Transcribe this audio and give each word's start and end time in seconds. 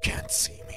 can't 0.00 0.30
see. 0.30 0.67